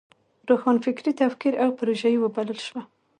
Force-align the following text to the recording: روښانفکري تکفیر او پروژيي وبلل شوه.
روښانفکري 0.49 1.11
تکفیر 1.21 1.53
او 1.63 1.69
پروژيي 1.79 2.17
وبلل 2.19 2.59
شوه. 2.67 2.81